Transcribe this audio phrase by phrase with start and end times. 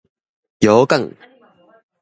[0.61, 1.15] 羊羹